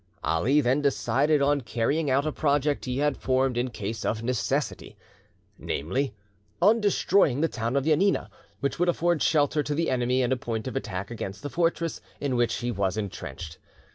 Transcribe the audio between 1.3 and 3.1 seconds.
on carrying out a project he